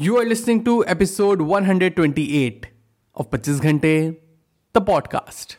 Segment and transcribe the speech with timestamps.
[0.00, 2.68] You are listening to episode 128
[3.16, 4.16] of 25 Ghante,
[4.72, 5.56] the podcast.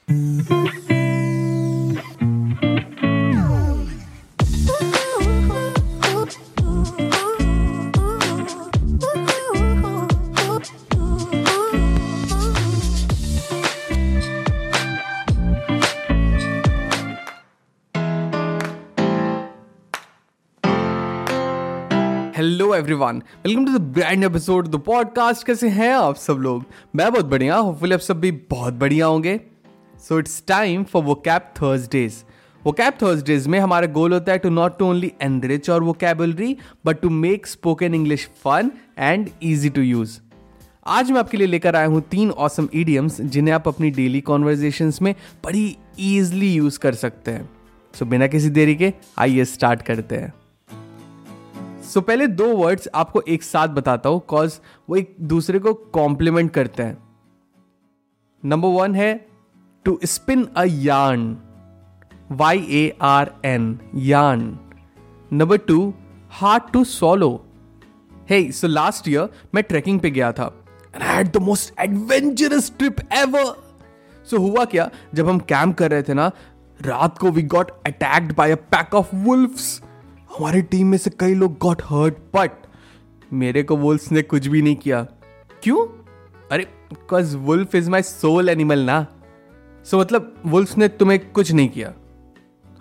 [22.40, 26.64] Hello everyone welcome to the brand episode the podcast कैसे हैं आप सब लोग?
[26.96, 29.40] मैं बहुत बढ़िया होपफुली आप सब भी बहुत बढ़िया होंगे।
[30.08, 32.24] सो इट्स टाइम फॉर वो कैप थर्सडेज
[32.64, 37.02] वो कैप थर्सडेज में हमारा गोल होता है to not only enrich your vocabulary but
[37.02, 40.20] to make spoken English fun and easy to use
[40.88, 44.94] आज मैं आपके लिए लेकर आया हूँ तीन ऑसम ईडियम्स जिन्हें आप अपनी डेली कॉन्वर्जेशन
[45.02, 47.50] में बड़ी ईजिली यूज़ कर सकते हैं।
[47.94, 50.34] सो so, बिना किसी देरी के आइए स्टार्ट करते हैं।
[51.90, 55.74] सो so, पहले दो वर्ड्स आपको एक साथ बताता हूँ कॉज वो एक दूसरे को
[55.74, 56.98] कॉम्प्लीमेंट करते हैं।
[58.46, 59.28] नंबर वन है
[59.86, 61.38] to spin a yarn
[62.32, 64.60] Y A R N yarn
[65.34, 65.94] number two
[66.30, 67.46] hard to swallow
[68.30, 70.64] hey so last year मैं ट्रैकिंग पे गया था
[70.96, 73.46] and I had the most adventurous trip ever
[74.30, 74.90] so हुआ क्या?
[75.14, 76.32] जब हम कैंप कर रहे थे ना
[76.82, 79.84] रात को we got attacked by a pack of wolfs
[80.38, 82.52] हमारी टीम में से कई लोग गॉट हर्ट बट
[83.34, 85.04] मेरे को वुल्फ ने कुछ भी नहीं किया।
[85.64, 85.86] क्यों?
[86.52, 89.06] अरे because wolf is my soul animal ना।
[89.86, 91.94] सो so, मतलब वुल्फ ने तुम्हें कुछ नहीं किया।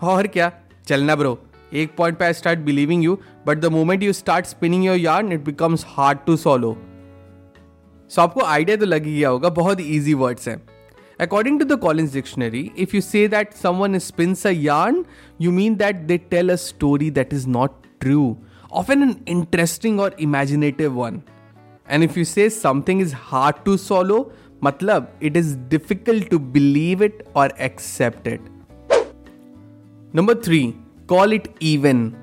[0.03, 0.53] और क्या?
[0.87, 1.39] चलना ब्रो
[1.73, 5.33] एक पॉइंट पे I start believing you but the moment you start spinning your yarn
[5.33, 6.77] it becomes hard to swallow
[8.11, 10.63] so आपको आइडिया तो लग ही गया होगा बहुत ईजी वर्ड्स हैं।
[11.20, 15.06] According to the Collins Dictionary, if you say that someone spins a yarn,
[15.38, 18.38] you mean that they tell a story that is not true,
[18.72, 21.24] often an interesting or imaginative one.
[21.88, 27.02] And if you say something is hard to swallow, matlab it is difficult to believe
[27.02, 28.42] it or accept it.
[30.14, 30.76] Number 3,
[31.08, 32.18] call it even.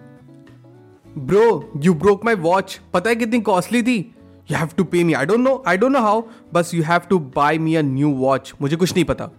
[1.16, 2.78] Bro, you broke my watch.
[2.92, 4.13] पता है कितनी costly थी
[4.51, 6.21] you have to pay me I don't know I don't know how
[6.53, 9.29] बस you have to buy me a new watch मुझे कुछ नहीं पता।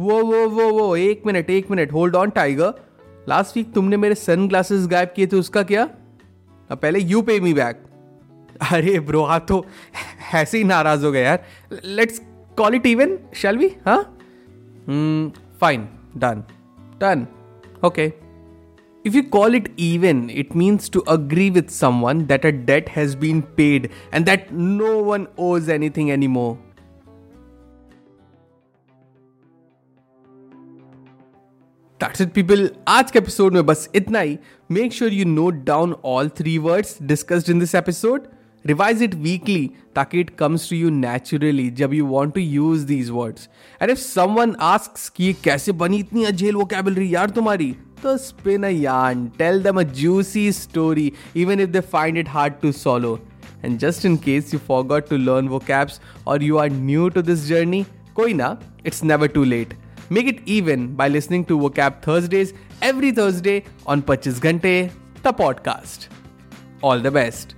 [0.00, 2.74] वो वो वो वो, एक मिनट एक minute hold on tiger
[3.28, 5.88] last week तुमने मेरे सन ग्लासेस गायब किए थे, उसका क्या?
[6.70, 7.82] अब पहले यू पे मी बैक
[8.72, 9.64] अरे ब्रो आप तो
[10.34, 11.44] ऐसे ही नाराज़ हो गए यार।
[11.84, 12.20] Let's
[12.58, 14.02] call it even shall we हाँ?
[15.60, 16.42] Fine done
[17.00, 17.26] done
[17.84, 18.12] okay
[19.08, 23.14] If you call it even, it means to agree with someone that a debt has
[23.14, 26.58] been paid and that no one owes anything anymore.
[32.00, 32.68] That's it, people.
[32.88, 34.38] आज के episode में बस इतना ही
[34.70, 38.28] make sure you note down all three words discussed in this episode
[38.64, 43.10] revise it weekly ताकि it comes to you naturally जब you want to use these
[43.10, 43.48] words
[43.82, 47.74] and if someone ask कि कैसे बनी इतनी अजेल वो कैबलरी यार तुम्हारी
[48.18, 52.72] spin a yarn, tell them a juicy story, even if they find it hard to
[52.72, 53.20] swallow.
[53.62, 57.48] And just in case you forgot to learn vocabs or you are new to this
[57.48, 59.74] journey, koi na, it's never too late.
[60.10, 64.90] Make it even by listening to Vocab Thursdays every Thursday on Pachis Ghante,
[65.22, 66.08] the podcast.
[66.82, 67.57] All the best.